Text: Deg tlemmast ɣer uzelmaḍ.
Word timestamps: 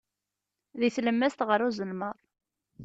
Deg 0.79 0.93
tlemmast 0.95 1.39
ɣer 1.47 1.59
uzelmaḍ. 1.67 2.17